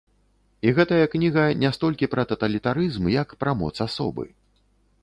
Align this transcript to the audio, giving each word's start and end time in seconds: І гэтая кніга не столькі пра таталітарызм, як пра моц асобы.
І 0.69 0.71
гэтая 0.79 1.05
кніга 1.13 1.43
не 1.65 1.71
столькі 1.77 2.09
пра 2.15 2.27
таталітарызм, 2.33 3.13
як 3.21 3.39
пра 3.45 3.51
моц 3.63 3.75
асобы. 3.89 4.29